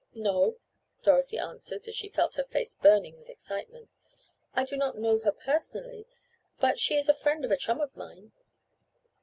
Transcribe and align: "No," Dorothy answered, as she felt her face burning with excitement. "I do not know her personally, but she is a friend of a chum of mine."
"No," 0.15 0.57
Dorothy 1.03 1.37
answered, 1.37 1.87
as 1.87 1.93
she 1.95 2.09
felt 2.09 2.33
her 2.33 2.43
face 2.43 2.73
burning 2.73 3.19
with 3.19 3.29
excitement. 3.29 3.87
"I 4.55 4.63
do 4.63 4.75
not 4.75 4.97
know 4.97 5.19
her 5.19 5.31
personally, 5.31 6.07
but 6.59 6.79
she 6.79 6.95
is 6.95 7.07
a 7.07 7.13
friend 7.13 7.45
of 7.45 7.51
a 7.51 7.55
chum 7.57 7.79
of 7.79 7.95
mine." 7.95 8.31